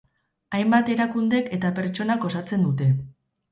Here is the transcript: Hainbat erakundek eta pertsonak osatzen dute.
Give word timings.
Hainbat 0.59 0.89
erakundek 0.93 1.53
eta 1.59 1.73
pertsonak 1.81 2.27
osatzen 2.33 2.67
dute. 2.71 2.91